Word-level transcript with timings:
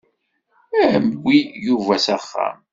Awi 0.83 1.37
Yuba 1.65 1.95
s 2.05 2.07
axxam. 2.15 2.57